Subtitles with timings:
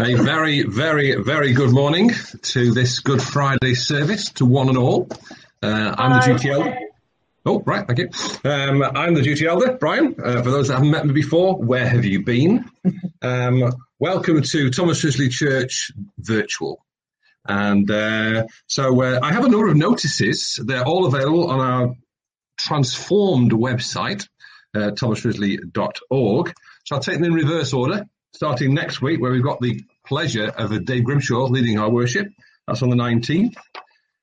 [0.00, 5.08] A very, very, very good morning to this Good Friday service to one and all.
[5.60, 6.78] Uh, I'm the duty elder.
[7.44, 8.08] Oh, right, thank you.
[8.48, 10.14] Um, I'm the duty elder, Brian.
[10.22, 12.70] Uh, for those that haven't met me before, where have you been?
[13.20, 16.78] Um, welcome to Thomas Risley Church Virtual.
[17.44, 20.60] And uh, so uh, I have a number of notices.
[20.64, 21.96] They're all available on our
[22.56, 24.28] transformed website,
[24.76, 26.54] uh, thomasrisley.org.
[26.84, 28.06] So I'll take them in reverse order
[28.38, 32.28] starting next week, where we've got the pleasure of Dave Grimshaw leading our worship.
[32.68, 33.56] That's on the 19th.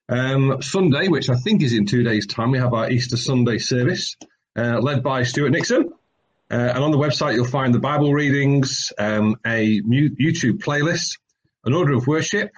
[0.07, 3.57] Um, Sunday, which I think is in two days' time, we have our Easter Sunday
[3.57, 4.16] service,
[4.55, 5.91] uh, led by Stuart Nixon.
[6.49, 11.18] Uh, and on the website, you'll find the Bible readings, um, a YouTube playlist,
[11.66, 12.52] an order of worship,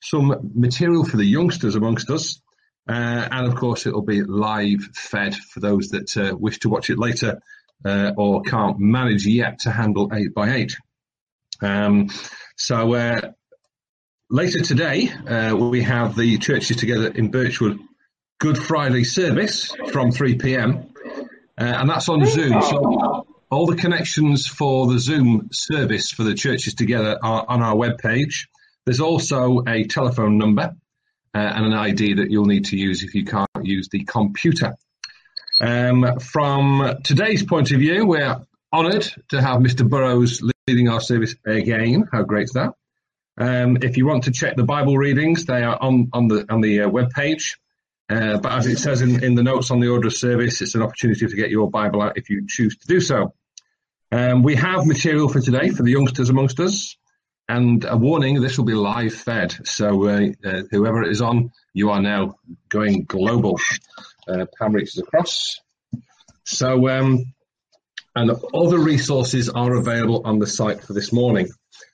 [0.00, 2.40] some material for the youngsters amongst us,
[2.88, 6.88] uh, and of course, it'll be live fed for those that uh, wish to watch
[6.88, 7.40] it later
[7.84, 10.76] uh, or can't manage yet to handle 8 by 8
[11.62, 12.10] um,
[12.56, 13.20] so uh,
[14.30, 17.78] later today, uh, we have the churches together in Birchwood
[18.38, 20.92] Good Friday service from 3 p.m.
[21.58, 22.60] Uh, and that's on Zoom.
[22.62, 27.74] So all the connections for the Zoom service for the churches together are on our
[27.74, 28.46] webpage.
[28.84, 30.74] There's also a telephone number
[31.34, 34.74] uh, and an ID that you'll need to use if you can't use the computer.
[35.60, 38.36] Um, from today's point of view, we're
[38.72, 39.88] honoured to have Mr.
[39.88, 42.08] Burrows leading our service again.
[42.10, 42.72] How great is that?
[43.36, 46.60] Um, if you want to check the Bible readings, they are on, on the on
[46.60, 47.58] the uh, web page.
[48.08, 50.74] Uh, but as it says in, in the notes on the order of service, it's
[50.74, 53.32] an opportunity to get your Bible out if you choose to do so.
[54.12, 56.96] Um, we have material for today for the youngsters amongst us,
[57.48, 59.66] and a warning: this will be live fed.
[59.66, 62.36] So uh, uh, whoever is on, you are now
[62.68, 63.58] going global.
[64.28, 65.60] Uh, Pam reaches across.
[66.44, 67.34] So, um,
[68.14, 71.48] and other resources are available on the site for this morning.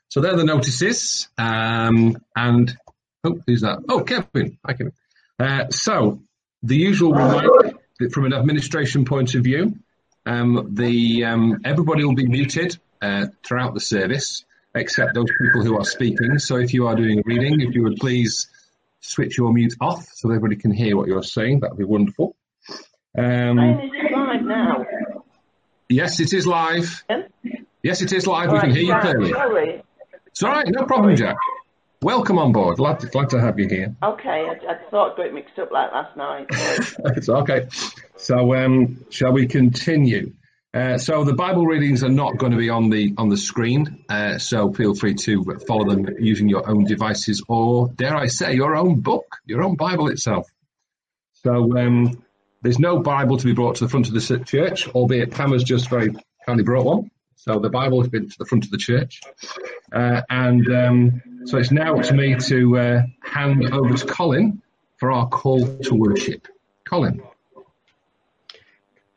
[0.08, 1.28] So there are the notices.
[1.38, 2.76] Um, and
[3.24, 3.78] oh, who's that?
[3.88, 4.58] Oh, Kevin.
[4.66, 4.92] Hi, Kevin.
[5.38, 6.22] Uh, so
[6.62, 7.78] the usual reminder
[8.10, 9.76] from an administration point of view,
[10.26, 15.78] um, the um, everybody will be muted uh, throughout the service, except those people who
[15.78, 16.38] are speaking.
[16.38, 18.48] So if you are doing a reading, if you would please
[19.00, 22.36] switch your mute off so everybody can hear what you're saying, that would be wonderful.
[23.16, 24.84] Um, live now?
[25.88, 27.04] Yes, it is live.
[27.10, 27.22] Yeah?
[27.82, 28.52] Yes, it is live.
[28.52, 29.32] we can hear you clearly.
[29.32, 29.82] Sorry.
[30.26, 31.36] It's all right, no problem, Jack.
[32.02, 32.76] Welcome on board.
[32.76, 33.94] Glad to, glad to have you here.
[34.02, 36.46] Okay, I, I thought I got it mixed up like last night.
[37.16, 37.68] it's okay.
[38.16, 40.32] So, um, shall we continue?
[40.72, 44.04] Uh, so the Bible readings are not going to be on the on the screen,
[44.08, 48.54] uh, so feel free to follow them using your own devices or, dare I say,
[48.54, 50.48] your own book, your own Bible itself.
[51.32, 52.22] So um,
[52.62, 55.64] there's no Bible to be brought to the front of the church, albeit Pam has
[55.64, 56.14] just very
[56.46, 57.10] kindly brought one.
[57.34, 59.22] So the Bible has been to the front of the church,
[59.92, 64.62] uh, and um, so it's now to me to uh, hand over to Colin
[64.98, 66.46] for our call to worship.
[66.84, 67.22] Colin.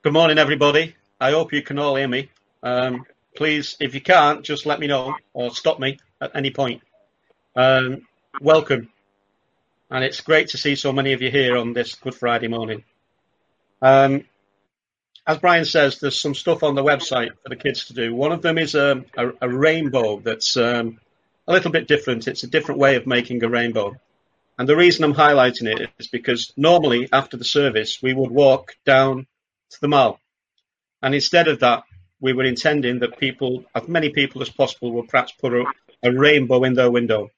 [0.01, 0.95] Good morning, everybody.
[1.23, 2.29] I hope you can all hear me.
[2.63, 6.81] Um, please, if you can't, just let me know or stop me at any point.
[7.55, 8.05] Um,
[8.41, 8.89] welcome.
[9.89, 12.83] And it's great to see so many of you here on this Good Friday morning.
[13.81, 14.25] Um,
[15.25, 18.13] as Brian says, there's some stuff on the website for the kids to do.
[18.13, 20.99] One of them is a, a, a rainbow that's um,
[21.47, 22.27] a little bit different.
[22.27, 23.95] It's a different way of making a rainbow.
[24.59, 28.75] And the reason I'm highlighting it is because normally after the service, we would walk
[28.83, 29.25] down
[29.69, 30.19] to the mall
[31.03, 31.83] and instead of that,
[32.21, 35.65] we were intending that people, as many people as possible, would perhaps put a,
[36.01, 37.29] a rainbow in their window.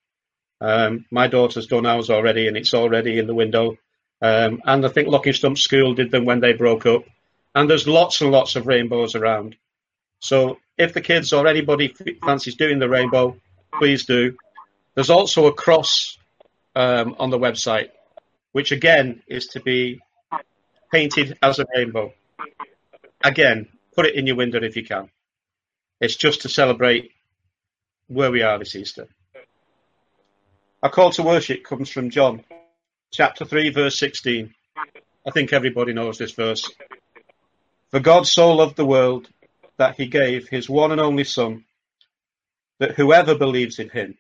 [0.61, 3.77] Um, my daughter's done ours already, and it's already in the window.
[4.21, 7.05] Um, and I think Locking Stump School did them when they broke up.
[7.55, 9.55] And there's lots and lots of rainbows around.
[10.19, 11.93] So if the kids or anybody
[12.23, 13.35] fancies doing the rainbow,
[13.79, 14.37] please do.
[14.93, 16.19] There's also a cross
[16.75, 17.89] um, on the website,
[18.51, 20.01] which again is to be
[20.91, 22.13] painted as a rainbow
[23.25, 25.09] again, put it in your window if you can.
[25.99, 27.11] It's just to celebrate
[28.07, 29.07] where we are this Easter.
[30.83, 32.43] Our call to worship comes from John
[33.11, 34.53] chapter 3, verse 16.
[35.25, 36.69] I think everybody knows this verse.
[37.89, 39.27] For God so loved the world
[39.77, 41.65] that he gave his one and only Son,
[42.79, 44.17] that whoever believes in him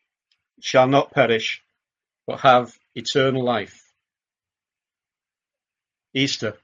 [0.61, 1.61] shall not perish,
[2.25, 3.83] but have eternal life.
[6.13, 6.57] Easter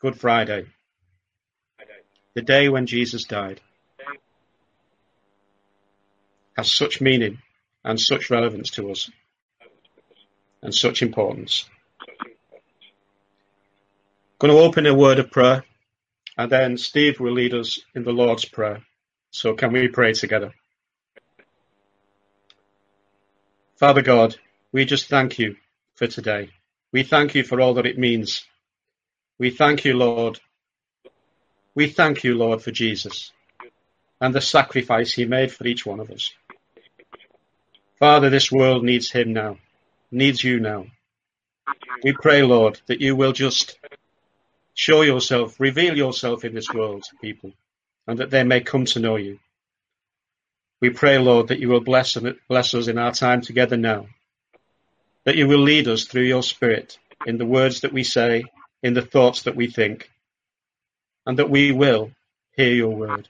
[0.00, 0.64] Good Friday,
[2.34, 3.60] the day when Jesus died,
[6.56, 7.42] has such meaning
[7.84, 9.10] and such relevance to us
[10.62, 11.68] and such importance.
[12.00, 12.38] I'm
[14.38, 15.64] going to open a word of prayer
[16.38, 18.82] and then Steve will lead us in the Lord's Prayer.
[19.30, 20.54] So can we pray together?
[23.76, 24.36] Father God,
[24.72, 25.56] we just thank you
[25.94, 26.48] for today.
[26.90, 28.46] We thank you for all that it means.
[29.40, 30.38] We thank you, Lord.
[31.74, 33.32] We thank you, Lord, for Jesus
[34.20, 36.34] and the sacrifice he made for each one of us.
[37.98, 39.56] Father, this world needs him now,
[40.10, 40.84] needs you now.
[42.04, 43.78] We pray, Lord, that you will just
[44.74, 47.52] show yourself, reveal yourself in this world to people,
[48.06, 49.38] and that they may come to know you.
[50.82, 52.14] We pray, Lord, that you will bless,
[52.46, 54.08] bless us in our time together now,
[55.24, 58.44] that you will lead us through your Spirit in the words that we say,
[58.82, 60.10] in the thoughts that we think,
[61.26, 62.12] and that we will
[62.56, 63.28] hear your word.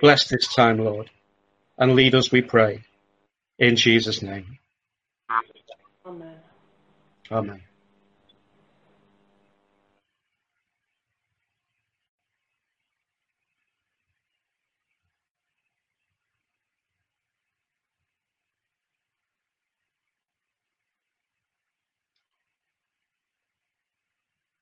[0.00, 1.10] Bless this time, Lord,
[1.78, 2.82] and lead us, we pray,
[3.58, 4.58] in Jesus' name.
[6.06, 6.36] Amen.
[7.30, 7.62] Amen.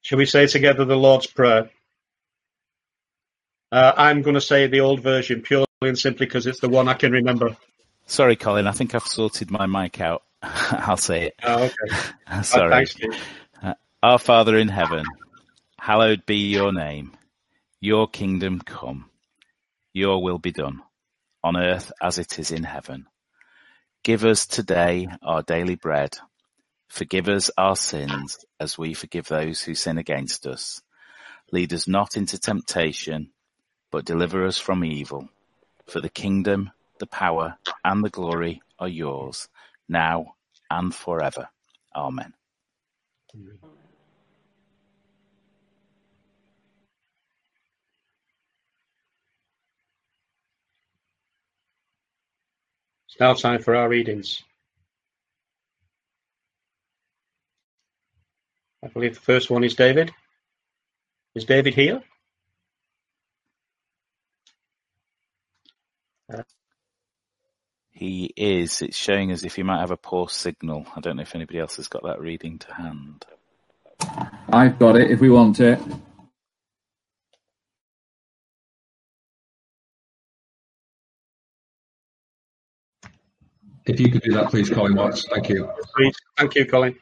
[0.08, 1.69] Shall we say together the Lord's Prayer?
[3.70, 6.88] Uh, I'm going to say the old version purely and simply because it's the one
[6.88, 7.55] I can remember.
[8.06, 8.66] Sorry, Colin.
[8.66, 10.22] I think I've sorted my mic out.
[10.43, 11.34] I'll say it.
[11.43, 12.43] Oh, okay.
[12.43, 12.69] Sorry.
[12.69, 12.96] Oh, thanks,
[13.62, 15.05] Uh, Our Father in heaven,
[15.78, 17.14] hallowed be your name.
[17.82, 19.11] Your kingdom come.
[19.93, 20.81] Your will be done,
[21.44, 23.04] on earth as it is in heaven.
[24.04, 26.16] Give us today our daily bread.
[26.88, 30.81] Forgive us our sins as we forgive those who sin against us.
[31.52, 33.31] Lead us not into temptation,
[33.90, 35.29] but deliver us from evil.
[35.87, 39.49] For the kingdom, the power, and the glory are yours,
[39.88, 40.35] now
[40.70, 41.49] and forever.
[41.94, 42.35] Amen.
[53.06, 54.43] It's now time for our readings.
[58.88, 60.12] I believe the first one is David.
[61.35, 62.02] Is David here?
[67.90, 68.81] He is.
[68.81, 70.87] It's showing as if he might have a poor signal.
[70.96, 73.26] I don't know if anybody else has got that reading to hand.
[74.49, 75.79] I've got it if we want it.
[83.85, 85.26] If you could do that, please, Colin Watts.
[85.29, 85.70] Thank you.
[85.94, 86.14] Please.
[86.38, 86.96] Thank you, Colin.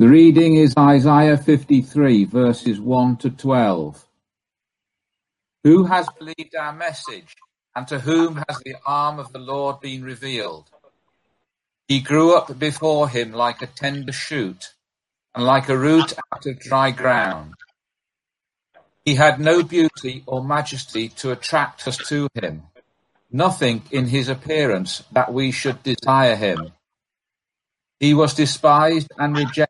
[0.00, 4.02] The reading is Isaiah 53, verses 1 to 12.
[5.64, 7.36] Who has believed our message,
[7.76, 10.70] and to whom has the arm of the Lord been revealed?
[11.86, 14.72] He grew up before him like a tender shoot,
[15.34, 17.52] and like a root out of dry ground.
[19.04, 22.62] He had no beauty or majesty to attract us to him,
[23.30, 26.72] nothing in his appearance that we should desire him.
[27.98, 29.69] He was despised and rejected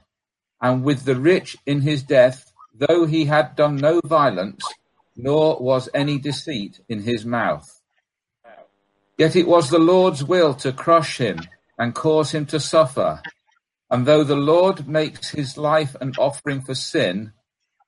[0.61, 4.63] and with the rich in his death, though he had done no violence,
[5.15, 7.81] nor was any deceit in his mouth.
[9.17, 11.39] Yet it was the Lord's will to crush him
[11.77, 13.21] and cause him to suffer.
[13.89, 17.33] And though the Lord makes his life an offering for sin,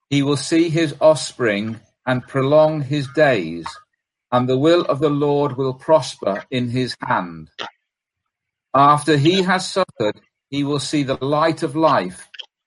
[0.10, 3.65] he will see his offspring and prolong his days,
[4.32, 7.50] and the will of the Lord will prosper in his hand.
[8.74, 12.30] After he has suffered, he will see the light of life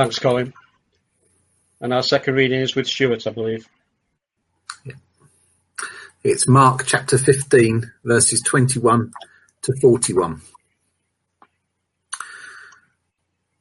[0.00, 0.54] Thanks, Colin.
[1.82, 3.68] And our second reading is with Stuart, I believe.
[6.24, 9.12] It's Mark chapter 15, verses 21
[9.60, 10.40] to 41.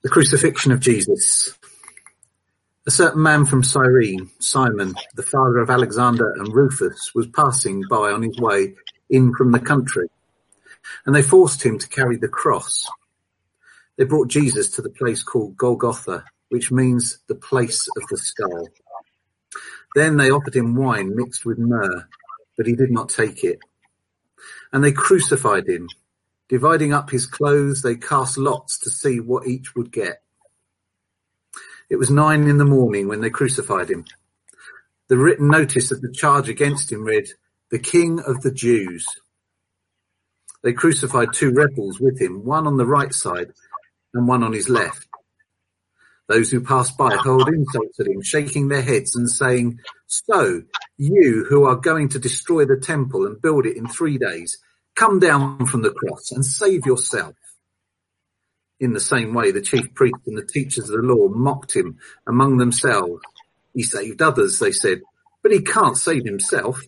[0.01, 1.57] The crucifixion of Jesus.
[2.87, 8.11] A certain man from Cyrene, Simon, the father of Alexander and Rufus, was passing by
[8.11, 8.75] on his way
[9.09, 10.07] in from the country,
[11.05, 12.89] and they forced him to carry the cross.
[13.99, 18.69] They brought Jesus to the place called Golgotha, which means the place of the skull.
[19.93, 22.07] Then they offered him wine mixed with myrrh,
[22.55, 23.59] but he did not take it.
[24.71, 25.89] And they crucified him.
[26.47, 30.21] Dividing up his clothes, they cast lots to see what each would get.
[31.89, 34.05] It was nine in the morning when they crucified him.
[35.09, 37.27] The written notice of the charge against him read,
[37.69, 39.05] the King of the Jews.
[40.63, 43.51] They crucified two rebels with him, one on the right side
[44.13, 45.07] and one on his left.
[46.27, 50.61] Those who passed by hurled insults at him, shaking their heads and saying, So,
[50.97, 54.59] you who are going to destroy the temple and build it in three days,
[54.95, 57.35] come down from the cross and save yourself.
[58.79, 61.97] In the same way, the chief priests and the teachers of the law mocked him
[62.27, 63.21] among themselves.
[63.73, 65.01] He saved others, they said,
[65.41, 66.81] but he can't save himself.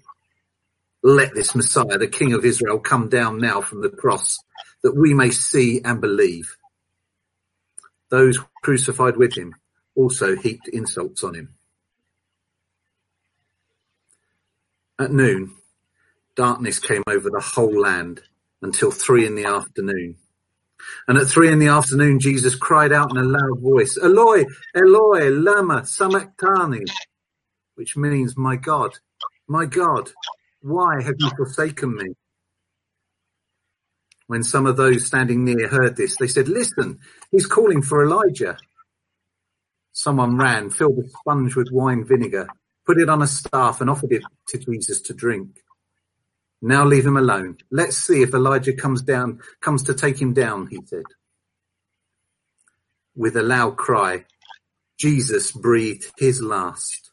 [1.04, 4.38] Let this Messiah, the King of Israel, come down now from the cross
[4.84, 6.56] that we may see and believe.
[8.12, 9.56] Those crucified with him
[9.96, 11.56] also heaped insults on him.
[15.00, 15.56] At noon,
[16.36, 18.22] darkness came over the whole land
[18.62, 20.18] until three in the afternoon.
[21.08, 25.30] And at three in the afternoon, Jesus cried out in a loud voice, Eloi, Eloi,
[25.30, 26.84] lama sabachthani,
[27.76, 28.92] which means, my God,
[29.48, 30.12] my God,
[30.62, 32.16] why have you forsaken me?
[34.32, 37.00] When some of those standing near heard this, they said, listen,
[37.32, 38.56] he's calling for Elijah.
[39.92, 42.48] Someone ran, filled a sponge with wine vinegar,
[42.86, 45.60] put it on a staff and offered it to Jesus to drink.
[46.62, 47.58] Now leave him alone.
[47.72, 51.04] Let's see if Elijah comes down, comes to take him down, he said.
[53.14, 54.24] With a loud cry,
[54.98, 57.12] Jesus breathed his last.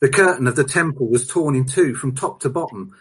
[0.00, 2.94] The curtain of the temple was torn in two from top to bottom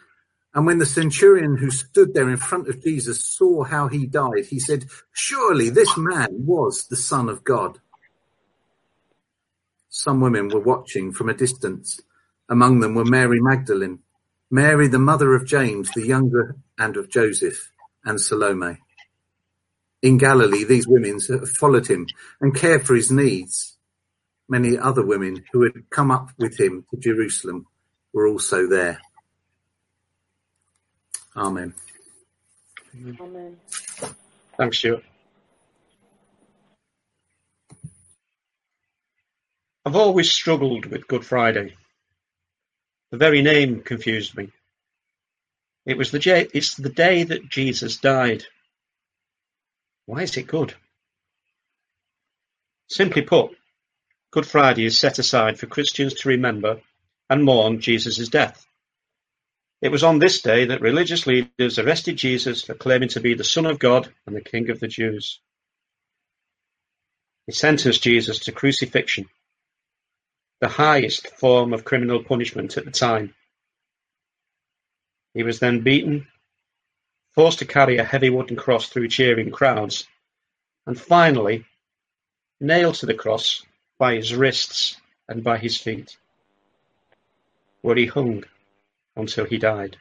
[0.55, 4.45] and when the centurion who stood there in front of Jesus saw how he died,
[4.49, 7.79] he said, surely this man was the son of God.
[9.89, 11.99] Some women were watching from a distance.
[12.47, 13.99] Among them were Mary Magdalene,
[14.49, 17.71] Mary the mother of James the younger and of Joseph,
[18.05, 18.77] and Salome.
[20.01, 22.07] In Galilee, these women followed him
[22.39, 23.77] and cared for his needs.
[24.47, 27.65] Many other women who had come up with him to Jerusalem
[28.13, 29.01] were also there.
[31.35, 31.73] Amen.
[33.19, 33.57] Amen.
[34.57, 35.03] Thanks, Stuart.
[39.85, 41.75] I've always struggled with Good Friday.
[43.11, 44.51] The very name confused me.
[45.85, 48.45] It was the day, it's the day that Jesus died.
[50.05, 50.73] Why is it good?
[52.87, 53.51] Simply put,
[54.31, 56.81] Good Friday is set aside for Christians to remember
[57.29, 58.65] and mourn Jesus' death.
[59.85, 63.43] It was on this day that religious leaders arrested Jesus for claiming to be the
[63.43, 65.39] Son of God and the King of the Jews.
[67.45, 69.29] They sentenced Jesus to crucifixion,
[70.59, 73.35] the highest form of criminal punishment at the time.
[75.35, 76.29] He was then beaten,
[77.35, 80.07] forced to carry a heavy wooden cross through cheering crowds,
[80.87, 81.63] and finally
[82.59, 83.63] nailed to the cross
[83.99, 84.97] by his wrists
[85.29, 86.17] and by his feet,
[87.83, 88.45] where he hung
[89.15, 89.97] until he died.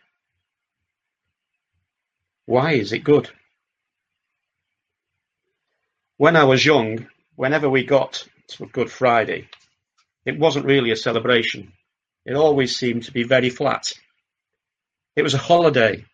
[2.47, 3.31] Why is it good?
[6.17, 7.07] When I was young,
[7.37, 9.49] whenever we got to Good Friday,
[10.25, 11.73] it wasn't really a celebration.
[12.25, 13.93] It always seemed to be very flat.
[15.17, 16.05] It was a holiday,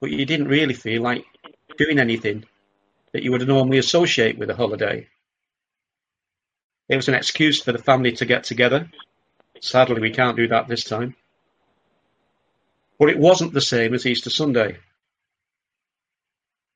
[0.00, 1.24] but you didn't really feel like
[1.76, 2.44] doing anything
[3.12, 5.06] that you would normally associate with a holiday.
[6.88, 8.90] It was an excuse for the family to get together.
[9.60, 11.16] Sadly, we can't do that this time.
[12.98, 14.78] But it wasn't the same as Easter Sunday.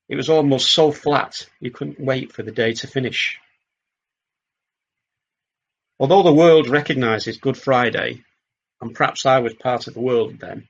[0.09, 3.39] It was almost so flat you couldn't wait for the day to finish.
[5.99, 8.25] Although the world recognises Good Friday,
[8.81, 10.69] and perhaps I was part of the world then,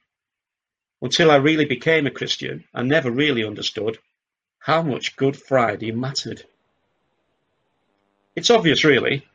[1.00, 3.98] until I really became a Christian, I never really understood
[4.58, 6.44] how much Good Friday mattered.
[8.36, 9.26] It's obvious, really,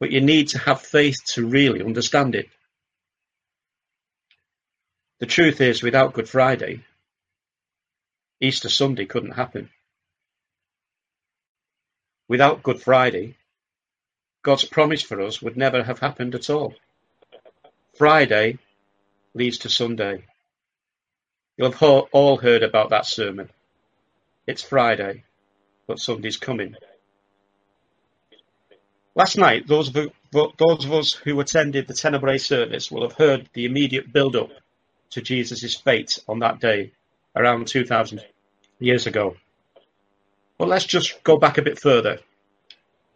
[0.00, 2.48] but you need to have faith to really understand it.
[5.18, 6.84] The truth is, without Good Friday,
[8.38, 9.70] Easter Sunday couldn't happen.
[12.28, 13.36] Without Good Friday,
[14.42, 16.74] God's promise for us would never have happened at all.
[17.96, 18.58] Friday
[19.32, 20.24] leads to Sunday.
[21.56, 21.82] You'll have
[22.12, 23.48] all heard about that sermon.
[24.46, 25.24] It's Friday,
[25.86, 26.76] but Sunday's coming.
[29.14, 33.48] Last night, those of, those of us who attended the Tenebrae service will have heard
[33.54, 34.50] the immediate build-up
[35.10, 36.92] to Jesus' fate on that day,
[37.34, 38.24] around 2,000
[38.78, 39.36] years ago.
[40.58, 42.18] But let's just go back a bit further.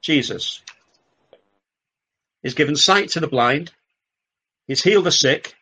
[0.01, 0.63] Jesus
[2.43, 3.71] is given sight to the blind,
[4.67, 5.55] he's healed the sick,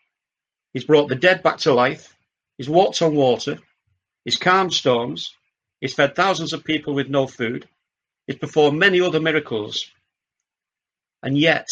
[0.73, 2.15] he's brought the dead back to life,
[2.57, 3.59] he's walked on water,
[4.25, 5.35] he's calmed storms,
[5.81, 7.69] he's fed thousands of people with no food,
[8.27, 9.91] he's performed many other miracles
[11.23, 11.69] and yet,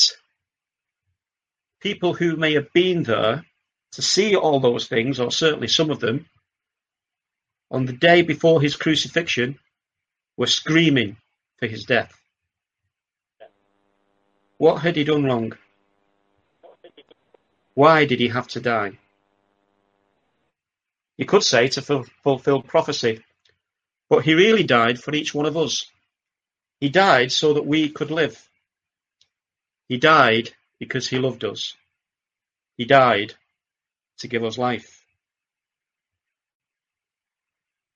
[1.81, 3.45] people who may have been there
[3.93, 6.29] to see all those things, or certainly some of them,
[7.71, 9.59] on the day before his crucifixion,
[10.37, 11.17] were screaming
[11.59, 12.13] for his death.
[14.59, 15.53] What had he done wrong?
[17.75, 18.99] Why did he have to die?
[21.17, 21.83] You could say to
[22.23, 23.25] fulfill prophecy,
[24.09, 25.91] but he really died for each one of us.
[26.81, 28.49] He died so that we could live.
[29.89, 31.75] He died because he loved us.
[32.77, 33.35] He died
[34.19, 35.03] to give us life.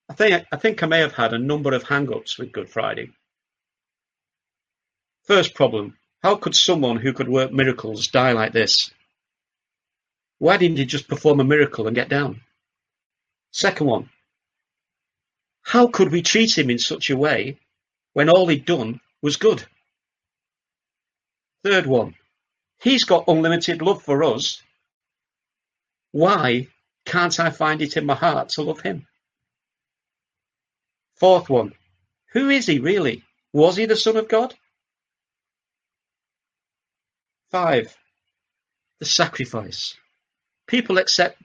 [0.09, 3.11] I think I think I may have had a number of hang-ups with Good Friday.
[5.25, 8.91] First problem, how could someone who could work miracles die like this?
[10.39, 12.41] Why didn't he just perform a miracle and get down?
[13.53, 14.11] Second one,
[15.63, 17.59] how could we treat him in such a way
[18.13, 19.65] when all he'd done was good?
[21.63, 22.15] Third one,
[22.83, 24.63] he's got unlimited love for us.
[26.13, 26.69] Why
[27.05, 29.07] can't I find it in my heart to love him?
[31.17, 31.75] Fourth one,
[32.33, 33.23] who is he really?
[33.53, 34.55] Was he the Son of God?
[37.51, 37.97] Five,
[39.01, 39.97] the sacrifice.
[40.67, 41.41] People accept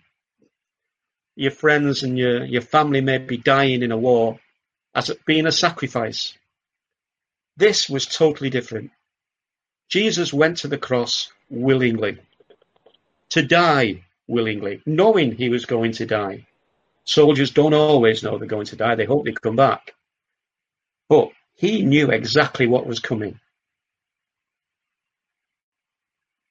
[1.36, 4.40] your friends and your, your family may be dying in a war
[4.94, 6.38] as it being a sacrifice.
[7.58, 8.92] This was totally different.
[9.90, 12.20] Jesus went to the cross willingly,
[13.30, 16.46] to die willingly, knowing he was going to die.
[17.06, 19.94] Soldiers don't always know they're going to die, they hope they come back.
[21.08, 23.40] But he knew exactly what was coming.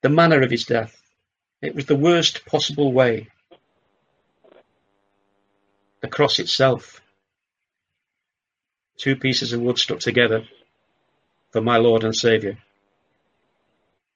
[0.02, 1.00] The manner of his death.
[1.60, 3.28] It was the worst possible way.
[6.02, 7.00] The cross itself.
[8.98, 10.44] Two pieces of wood stuck together
[11.50, 12.58] for my Lord and Saviour.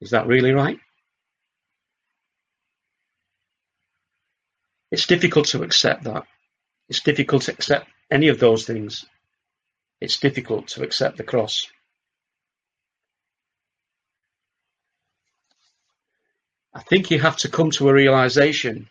[0.01, 0.79] Is that really right?
[4.91, 6.25] It's difficult to accept that.
[6.89, 9.05] It's difficult to accept any of those things.
[10.01, 11.67] It's difficult to accept the cross.
[16.75, 18.89] I think you have to come to a realization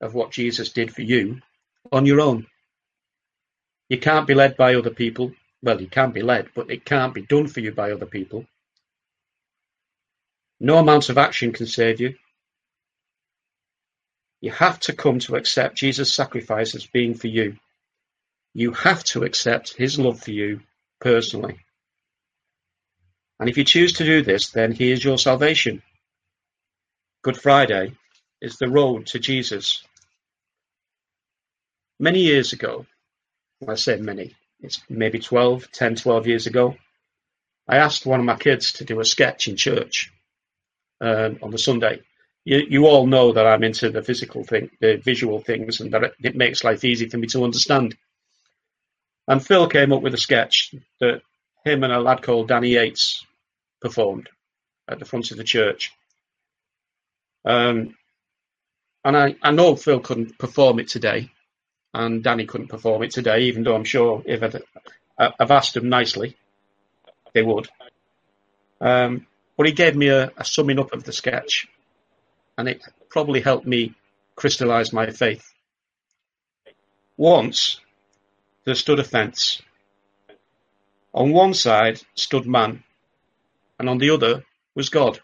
[0.00, 1.40] of what Jesus did for you
[1.90, 2.46] on your own.
[3.88, 5.32] You can't be led by other people.
[5.62, 8.44] Well, you can be led, but it can't be done for you by other people.
[10.60, 12.14] No amount of action can save you.
[14.42, 17.58] You have to come to accept Jesus' sacrifice as being for you.
[18.54, 20.60] You have to accept his love for you
[21.00, 21.60] personally.
[23.38, 25.80] And if you choose to do this, then he is your salvation.
[27.22, 27.92] Good Friday
[28.40, 29.84] is the road to Jesus.
[32.00, 32.84] Many years ago,
[33.66, 36.76] I say many, it's maybe 12, 10, 12 years ago,
[37.68, 40.12] I asked one of my kids to do a sketch in church
[41.00, 42.02] um, on the Sunday.
[42.44, 46.04] You, you all know that I'm into the physical thing, the visual things, and that
[46.04, 47.96] it, it makes life easy for me to understand.
[49.28, 51.22] And Phil came up with a sketch that
[51.64, 53.24] him and a lad called Danny Yates
[53.80, 54.28] performed
[54.88, 55.92] at the front of the church.
[57.44, 57.94] Um,
[59.04, 61.30] and I, I know Phil couldn't perform it today,
[61.94, 64.62] and Danny couldn't perform it today, even though I'm sure if I'd,
[65.18, 66.36] I've asked them nicely,
[67.32, 67.68] they would.
[68.80, 69.26] Um,
[69.56, 71.68] but he gave me a, a summing up of the sketch,
[72.58, 73.94] and it probably helped me
[74.36, 75.52] crystallize my faith.
[77.16, 77.80] Once
[78.64, 79.60] there stood a fence.
[81.14, 82.84] On one side stood man,
[83.78, 85.20] and on the other was God.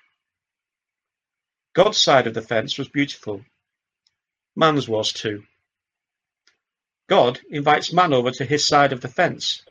[1.72, 3.44] God's side of the fence was beautiful.
[4.56, 5.44] Man's was too.
[7.08, 9.62] God invites man over to his side of the fence,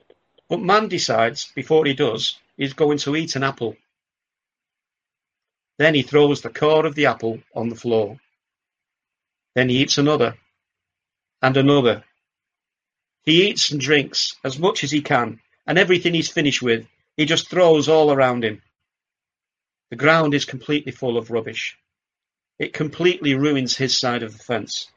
[0.50, 3.76] but man decides before he does he's going to eat an apple.
[5.78, 8.20] Then he throws the core of the apple on the floor.
[9.56, 10.38] Then he eats another
[11.42, 12.04] and another.
[13.24, 17.26] He eats and drinks as much as he can, and everything he's finished with, he
[17.26, 18.62] just throws all around him.
[19.90, 21.78] The ground is completely full of rubbish.
[22.60, 24.88] It completely ruins his side of the fence.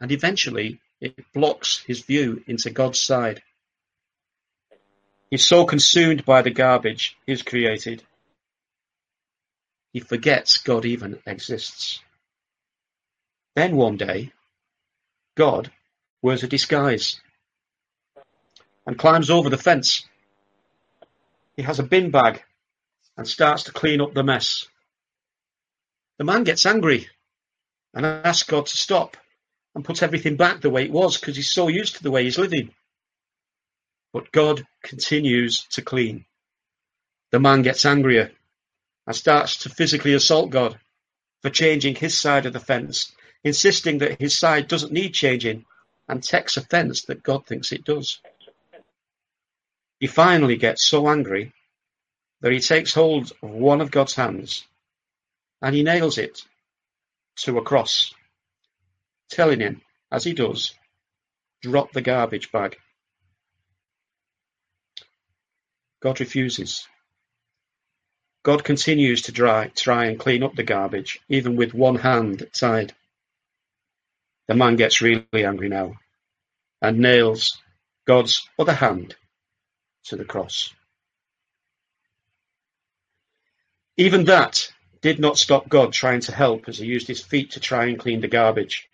[0.00, 3.42] And eventually, it blocks his view into God's side.
[5.30, 8.02] He's so consumed by the garbage he's created,
[9.92, 12.00] he forgets God even exists.
[13.54, 14.32] Then one day,
[15.36, 15.70] God
[16.22, 17.20] wears a disguise
[18.86, 20.06] and climbs over the fence.
[21.56, 22.42] He has a bin bag
[23.16, 24.66] and starts to clean up the mess.
[26.18, 27.08] The man gets angry
[27.92, 29.16] and asks God to stop
[29.74, 32.24] and put everything back the way it was because he's so used to the way
[32.24, 32.72] he's living.
[34.12, 36.24] But God continues to clean.
[37.30, 38.32] The man gets angrier
[39.06, 40.78] and starts to physically assault God
[41.42, 43.12] for changing his side of the fence,
[43.44, 45.64] insisting that his side doesn't need changing
[46.08, 48.20] and takes offense that God thinks it does.
[49.98, 51.52] He finally gets so angry
[52.40, 54.66] that he takes hold of one of God's hands
[55.60, 56.42] and he nails it
[57.36, 58.12] to a cross,
[59.30, 60.74] telling him, as he does,
[61.62, 62.76] drop the garbage bag.
[66.02, 66.86] God refuses.
[68.44, 72.92] God continues to try, try and clean up the garbage, even with one hand tied.
[74.48, 75.94] The man gets really angry now
[76.80, 77.58] and nails
[78.04, 79.14] God's other hand
[80.04, 80.74] to the cross.
[83.96, 87.60] Even that did not stop God trying to help as he used his feet to
[87.60, 88.88] try and clean the garbage.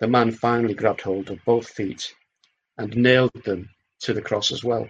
[0.00, 2.14] The man finally grabbed hold of both feet
[2.76, 3.70] and nailed them
[4.00, 4.88] to the cross as well.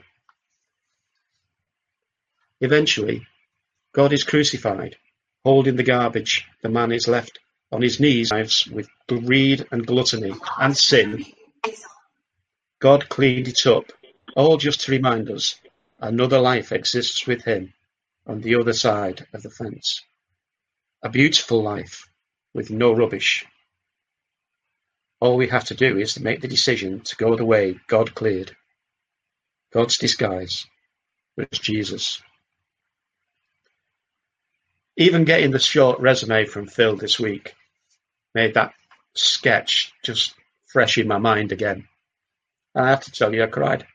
[2.60, 3.26] Eventually,
[3.94, 4.96] God is crucified,
[5.44, 6.44] holding the garbage.
[6.62, 7.38] The man is left
[7.72, 8.32] on his knees
[8.70, 11.24] with greed and gluttony and sin.
[12.80, 13.84] God cleaned it up,
[14.36, 15.56] all just to remind us
[15.98, 17.72] Another life exists with him
[18.26, 20.02] on the other side of the fence.
[21.02, 22.06] A beautiful life
[22.52, 23.46] with no rubbish.
[25.20, 28.14] All we have to do is to make the decision to go the way God
[28.14, 28.54] cleared.
[29.72, 30.66] God's disguise
[31.36, 32.22] was Jesus.
[34.96, 37.54] Even getting the short resume from Phil this week
[38.34, 38.72] made that
[39.14, 40.34] sketch just
[40.66, 41.86] fresh in my mind again.
[42.74, 43.86] And I have to tell you, I cried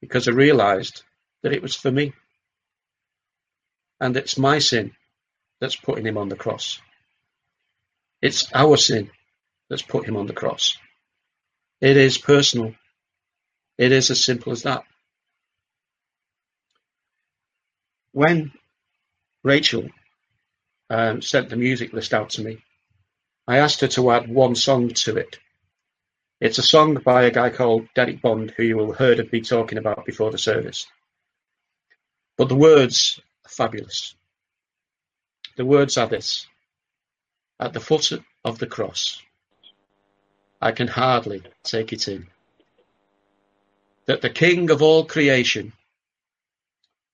[0.00, 1.02] because I realized
[1.42, 2.12] that it was for me.
[4.00, 4.92] And it's my sin
[5.60, 6.80] that's putting him on the cross.
[8.22, 9.10] It's our sin
[9.68, 10.78] that's put him on the cross.
[11.80, 12.74] It is personal.
[13.76, 14.84] It is as simple as that.
[18.12, 18.52] When
[19.42, 19.88] Rachel
[20.90, 22.58] um, sent the music list out to me,
[23.46, 25.38] I asked her to add one song to it
[26.40, 29.32] it's a song by a guy called Derek Bond, who you will have heard of
[29.32, 30.86] me talking about before the service.
[32.36, 34.14] But the words are fabulous.
[35.56, 36.46] The words are this
[37.58, 38.12] At the foot
[38.44, 39.20] of the cross,
[40.62, 42.28] I can hardly take it in
[44.06, 45.72] that the King of all creation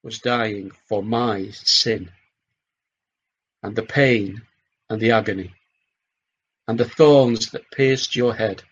[0.04, 2.12] was dying for my sin,
[3.64, 4.42] and the pain
[4.88, 5.52] and the agony,
[6.68, 8.62] and the thorns that pierced your head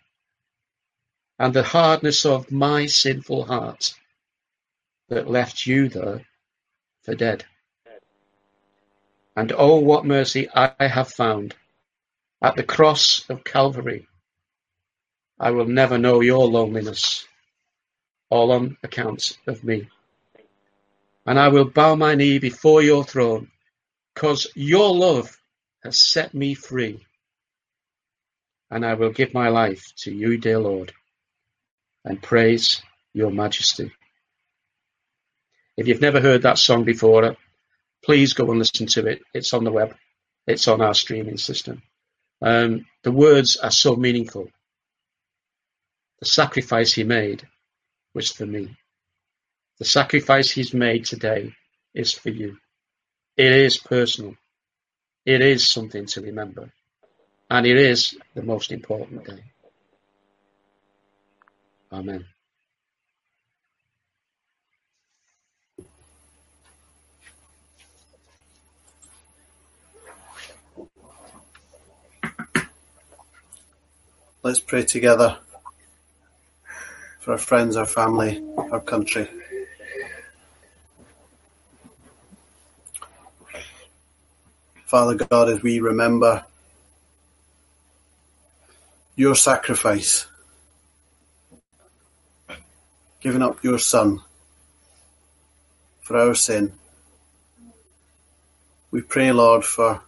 [1.42, 3.94] and the hardness of my sinful heart
[5.08, 6.24] that left you there
[7.02, 7.44] for dead.
[9.34, 11.56] And oh, what mercy I have found
[12.40, 14.06] at the cross of Calvary.
[15.40, 17.26] I will never know your loneliness,
[18.30, 19.88] all on account of me.
[21.26, 23.50] And I will bow my knee before your throne,
[24.14, 25.36] because your love
[25.84, 27.04] has set me free.
[28.70, 30.92] And I will give my life to you, dear Lord
[32.04, 32.82] and praise
[33.12, 33.92] your majesty.
[35.76, 37.36] If you've never heard that song before,
[38.04, 39.22] please go and listen to it.
[39.32, 39.94] It's on the web.
[40.46, 41.82] It's on our streaming system.
[42.42, 44.48] Um, the words are so meaningful.
[46.20, 47.46] The sacrifice he made
[48.14, 48.76] was for me.
[49.78, 51.54] The sacrifice he's made today
[51.94, 52.58] is for you.
[53.36, 54.36] It is personal.
[55.24, 56.72] it is something to remember.
[57.50, 59.42] And it is the most important day.
[61.92, 62.24] Amen.
[74.42, 75.38] Let's pray together
[77.20, 79.28] for our friends, our family, our country.
[84.92, 86.44] Father God, as we remember
[89.16, 90.26] your sacrifice,
[93.18, 94.20] giving up your Son
[96.02, 96.74] for our sin,
[98.90, 100.02] we pray, Lord, for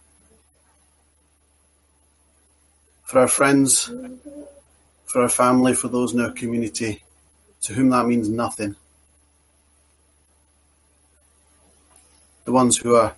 [3.05, 3.91] for our friends,
[5.05, 7.03] for our family, for those in our community
[7.63, 8.75] to whom that means nothing.
[12.43, 13.15] The ones who are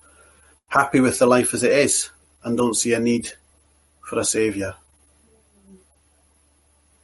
[0.68, 2.10] happy with the life as it is
[2.44, 3.32] and don't see a need
[4.02, 4.76] for a saviour.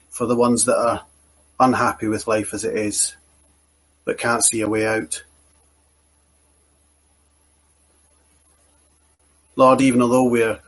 [0.10, 1.06] For the ones that are
[1.60, 3.16] unhappy with life as it is
[4.06, 5.24] but can't see a way out.
[9.56, 10.60] Lord, even although we're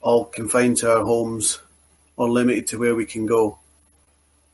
[0.00, 1.60] all confined to our homes
[2.16, 3.58] or limited to where we can go.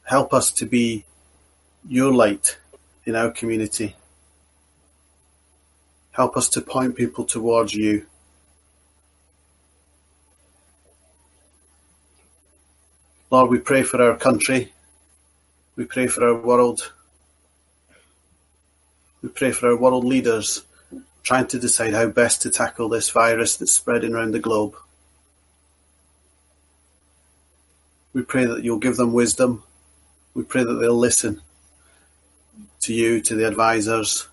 [0.05, 1.05] Help us to be
[1.87, 2.59] your light
[3.05, 3.95] in our community.
[6.13, 8.07] Help us to point people towards you.
[13.31, 14.73] Lord, we pray for our country.
[15.75, 16.93] We pray for our world.
[19.23, 20.65] We pray for our world leaders
[21.23, 24.75] trying to decide how best to tackle this virus that's spreading around the globe.
[28.13, 29.63] We pray that you'll give them wisdom.
[30.35, 31.41] We pray that they'll listen
[32.81, 34.29] to you, to the advisors,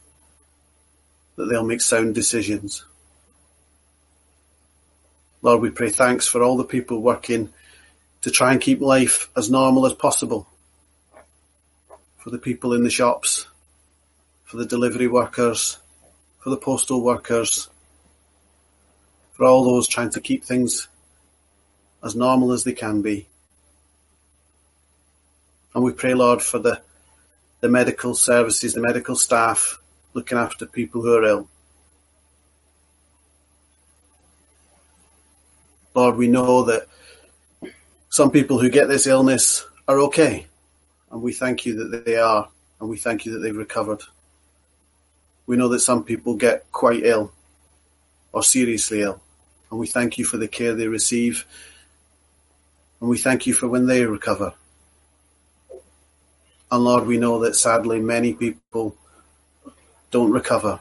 [1.40, 2.84] that they'll make sound decisions.
[5.42, 7.54] Lord, we pray thanks for all the people working
[8.24, 10.50] to try and keep life as normal as possible.
[12.18, 13.48] For the people in the shops,
[14.44, 15.78] for the delivery workers,
[16.40, 17.70] for the postal workers,
[19.32, 20.90] for all those trying to keep things
[22.04, 23.30] as normal as they can be.
[25.74, 26.82] And we pray, Lord, for the,
[27.62, 29.80] the medical services, the medical staff
[30.14, 31.50] looking after people who are ill.
[35.94, 36.88] Lord, we know that
[38.10, 40.48] some people who get this illness are okay,
[41.12, 44.02] and we thank you that they are, and we thank you that they've recovered.
[45.46, 47.32] We know that some people get quite ill
[48.32, 49.22] or seriously ill,
[49.72, 51.46] and we thank you for the care they receive,
[53.02, 54.54] and we thank you for when they recover.
[56.72, 58.96] And Lord, we know that sadly many people
[60.12, 60.80] don't recover.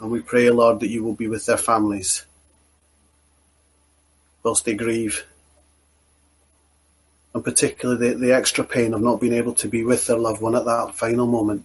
[0.00, 2.24] And we pray, Lord, that you will be with their families
[4.42, 5.26] whilst they grieve.
[7.34, 10.40] And particularly the, the extra pain of not being able to be with their loved
[10.40, 11.64] one at that final moment.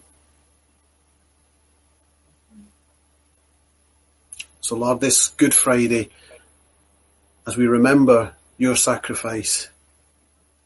[4.62, 6.10] So, Lord, this Good Friday,
[7.46, 9.70] as we remember your sacrifice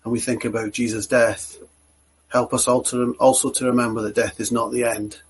[0.03, 1.58] and we think about Jesus' death,
[2.30, 5.22] help us also to remember that death is not the end.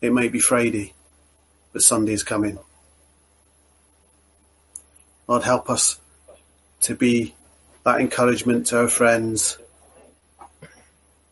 [0.00, 0.94] It may be Friday,
[1.72, 2.58] but Sunday is coming.
[5.28, 6.00] Lord, help us
[6.82, 7.34] to be
[7.84, 9.58] that encouragement to our friends,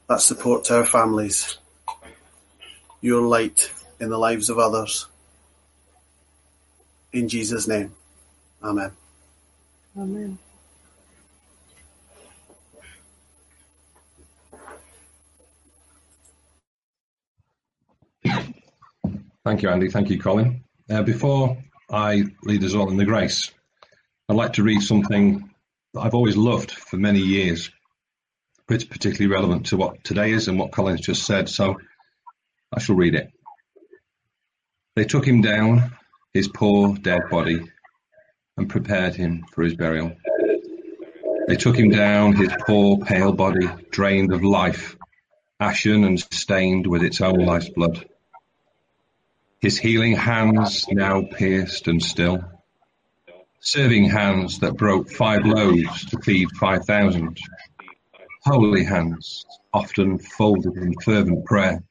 [0.08, 1.58] that support to our families,
[3.00, 5.06] your light in the lives of others.
[7.12, 7.92] In Jesus' name,
[8.62, 8.92] Amen.
[9.96, 10.38] Amen.
[19.50, 19.90] Thank you, Andy.
[19.90, 20.62] Thank you, Colin.
[20.88, 21.58] Uh, before
[21.90, 23.50] I lead us all in the grace,
[24.28, 25.50] I'd like to read something
[25.92, 27.68] that I've always loved for many years.
[28.68, 31.74] But it's particularly relevant to what today is and what Colin's just said, so
[32.72, 33.32] I shall read it.
[34.94, 35.96] They took him down,
[36.32, 37.60] his poor dead body,
[38.56, 40.12] and prepared him for his burial.
[41.48, 44.96] They took him down, his poor pale body, drained of life,
[45.58, 48.06] ashen and stained with its own life's blood.
[49.60, 52.42] His healing hands now pierced and still,
[53.60, 57.38] serving hands that broke five loaves to feed five thousand,
[58.42, 59.44] holy hands
[59.74, 61.84] often folded in fervent prayer,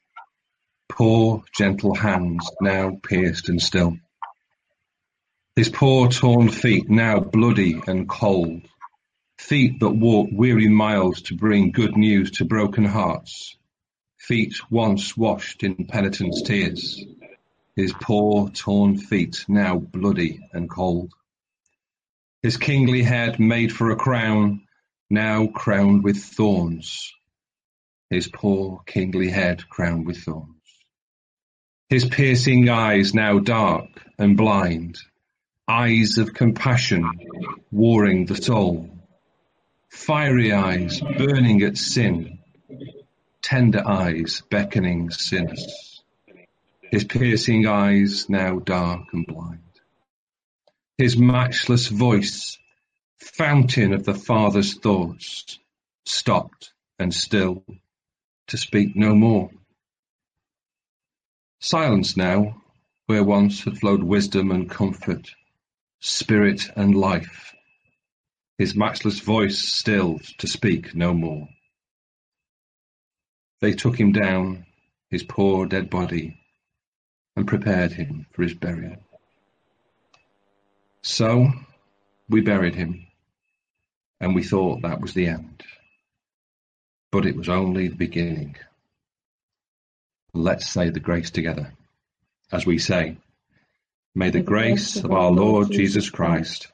[0.87, 3.95] poor gentle hands now pierced and still.
[5.55, 8.63] His poor torn feet now bloody and cold,
[9.37, 13.55] feet that walked weary miles to bring good news to broken hearts,
[14.17, 17.05] feet once washed in penitence tears
[17.75, 21.13] his poor torn feet now bloody and cold.
[22.41, 24.61] His kingly head made for a crown,
[25.09, 27.13] now crowned with thorns.
[28.09, 30.55] His poor kingly head crowned with thorns.
[31.89, 34.99] His piercing eyes now dark and blind,
[35.67, 37.09] eyes of compassion
[37.71, 38.89] warring the soul.
[39.89, 42.39] Fiery eyes burning at sin,
[43.41, 45.88] tender eyes beckoning sinners.
[46.91, 49.61] His piercing eyes now dark and blind.
[50.97, 52.57] His matchless voice,
[53.19, 55.59] fountain of the Father's thoughts,
[56.05, 57.63] stopped and still
[58.47, 59.51] to speak no more.
[61.59, 62.61] Silence now,
[63.05, 65.29] where once had flowed wisdom and comfort,
[65.99, 67.53] spirit and life.
[68.57, 71.47] His matchless voice stilled to speak no more.
[73.61, 74.65] They took him down,
[75.09, 76.39] his poor dead body,
[77.39, 78.97] and prepared him for his burial.
[81.01, 81.47] So
[82.27, 83.07] we buried him,
[84.19, 85.63] and we thought that was the end.
[87.13, 88.57] But it was only the beginning.
[90.33, 91.71] Let's say the grace together.
[92.51, 93.15] As we say,
[94.13, 96.67] May the grace of our Lord Jesus Christ,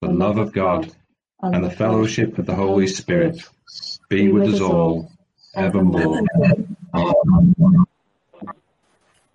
[0.00, 0.94] the love of God,
[1.42, 3.42] and the fellowship of the Holy Spirit
[4.08, 5.10] be with us all
[5.56, 6.22] evermore.
[6.94, 7.84] Amen.